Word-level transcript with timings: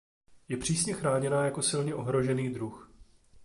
Je 0.49 0.57
přísně 0.57 0.93
chráněna 0.93 1.45
jako 1.45 1.61
silně 1.61 1.95
ohrožený 1.95 2.53
druh. 2.53 2.91